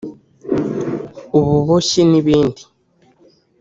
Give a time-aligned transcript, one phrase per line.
[1.37, 2.61] ububoshyi n’ibindi